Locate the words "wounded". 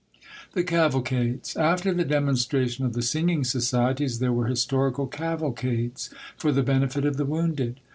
7.25-7.79